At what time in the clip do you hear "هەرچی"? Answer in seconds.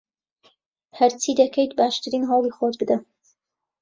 0.99-1.37